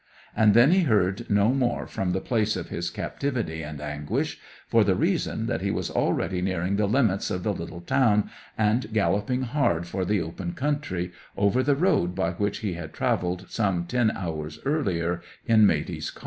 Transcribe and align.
And 0.35 0.55
then 0.55 0.71
he 0.71 0.85
heard 0.85 1.29
no 1.29 1.53
more 1.53 1.85
from 1.85 2.11
the 2.11 2.21
place 2.21 2.55
of 2.55 2.69
his 2.69 2.89
captivity 2.89 3.61
and 3.61 3.79
anguish, 3.79 4.39
for 4.67 4.83
the 4.83 4.95
reason 4.95 5.45
that 5.45 5.61
he 5.61 5.69
was 5.69 5.91
already 5.91 6.41
nearing 6.41 6.75
the 6.77 6.87
limits 6.87 7.29
of 7.29 7.43
the 7.43 7.53
little 7.53 7.81
town, 7.81 8.31
and 8.57 8.91
galloping 8.93 9.43
hard 9.43 9.85
for 9.85 10.03
the 10.03 10.19
open 10.19 10.53
country, 10.53 11.11
over 11.37 11.61
the 11.61 11.75
road 11.75 12.15
by 12.15 12.31
which 12.31 12.61
he 12.61 12.73
had 12.73 12.93
travelled 12.93 13.45
some 13.51 13.85
ten 13.85 14.09
hours 14.15 14.57
earlier 14.65 15.21
in 15.45 15.67
Matey's 15.67 16.09
cart. 16.09 16.19